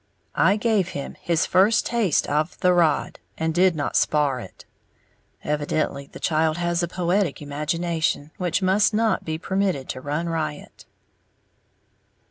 [0.33, 4.65] I gave him his first taste of "the rod," and did not "spar'" it.
[5.43, 10.85] Evidently the child has a poetic imagination, which must not be permitted to run riot.